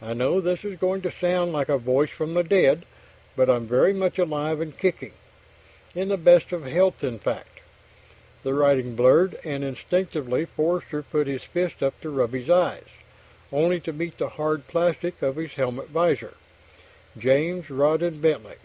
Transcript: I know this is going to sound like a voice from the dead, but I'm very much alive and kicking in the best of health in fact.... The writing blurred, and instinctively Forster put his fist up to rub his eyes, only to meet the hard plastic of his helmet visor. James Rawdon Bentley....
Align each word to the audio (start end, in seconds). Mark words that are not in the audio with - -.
I 0.00 0.14
know 0.14 0.40
this 0.40 0.64
is 0.64 0.78
going 0.78 1.02
to 1.02 1.10
sound 1.10 1.52
like 1.52 1.68
a 1.68 1.78
voice 1.78 2.10
from 2.10 2.34
the 2.34 2.44
dead, 2.44 2.84
but 3.34 3.50
I'm 3.50 3.66
very 3.66 3.92
much 3.92 4.20
alive 4.20 4.60
and 4.60 4.78
kicking 4.78 5.14
in 5.96 6.10
the 6.10 6.16
best 6.16 6.52
of 6.52 6.64
health 6.64 7.02
in 7.02 7.18
fact.... 7.18 7.58
The 8.44 8.54
writing 8.54 8.94
blurred, 8.94 9.36
and 9.42 9.64
instinctively 9.64 10.44
Forster 10.44 11.02
put 11.02 11.26
his 11.26 11.42
fist 11.42 11.82
up 11.82 12.00
to 12.02 12.10
rub 12.10 12.34
his 12.34 12.48
eyes, 12.48 12.86
only 13.52 13.80
to 13.80 13.92
meet 13.92 14.16
the 14.18 14.28
hard 14.28 14.68
plastic 14.68 15.20
of 15.22 15.34
his 15.34 15.54
helmet 15.54 15.88
visor. 15.88 16.34
James 17.18 17.68
Rawdon 17.68 18.20
Bentley.... 18.20 18.58